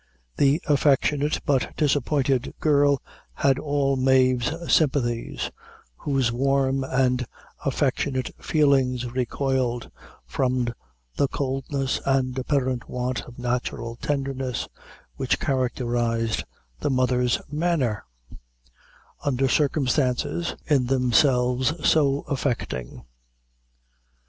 The 0.37 0.63
affectionate 0.67 1.41
but 1.45 1.75
disappointed 1.77 2.55
girl 2.59 3.03
had 3.33 3.59
all 3.59 3.95
Mave's 3.95 4.51
sympathies, 4.73 5.51
whose 5.95 6.31
warm 6.31 6.83
and 6.83 7.27
affectionate 7.65 8.31
feelings 8.43 9.05
recoiled 9.05 9.91
from 10.25 10.69
the 11.17 11.27
coldness 11.27 12.01
and 12.03 12.35
apparent 12.39 12.89
want 12.89 13.25
of 13.27 13.37
natural 13.37 13.95
tenderness 13.95 14.67
which 15.17 15.39
characterized 15.39 16.45
the 16.79 16.89
mother's 16.89 17.39
manner, 17.51 18.03
under 19.23 19.47
circumstances 19.47 20.55
in 20.65 20.87
themselves 20.87 21.87
so 21.87 22.21
affecting. 22.21 23.05